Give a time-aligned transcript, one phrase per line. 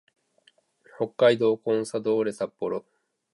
[0.97, 2.83] 北海道コンサドーレ札幌